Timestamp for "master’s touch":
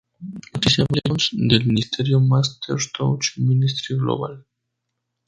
2.19-3.33